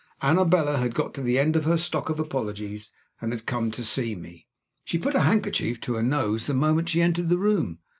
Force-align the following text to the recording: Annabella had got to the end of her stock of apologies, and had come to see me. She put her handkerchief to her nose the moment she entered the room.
Annabella 0.23 0.77
had 0.77 0.95
got 0.95 1.13
to 1.13 1.21
the 1.21 1.37
end 1.37 1.55
of 1.55 1.65
her 1.65 1.77
stock 1.77 2.09
of 2.09 2.19
apologies, 2.19 2.89
and 3.21 3.31
had 3.31 3.45
come 3.45 3.69
to 3.69 3.85
see 3.85 4.15
me. 4.15 4.47
She 4.83 4.97
put 4.97 5.13
her 5.13 5.19
handkerchief 5.19 5.79
to 5.81 5.93
her 5.93 6.01
nose 6.01 6.47
the 6.47 6.55
moment 6.55 6.89
she 6.89 7.03
entered 7.03 7.29
the 7.29 7.37
room. 7.37 7.77